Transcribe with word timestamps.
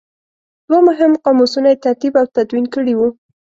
دوه 0.67 0.79
مهم 0.89 1.11
قاموسونه 1.23 1.67
یې 1.71 1.81
ترتیب 1.85 2.13
او 2.21 2.25
تدوین 2.35 2.65
کړي 2.73 2.93
وو. 2.95 3.07